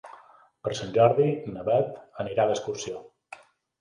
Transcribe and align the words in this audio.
Per 0.67 0.71
Sant 0.77 0.95
Jordi 0.95 1.27
na 1.57 1.67
Bet 1.69 1.99
anirà 2.25 2.47
d'excursió. 2.53 3.03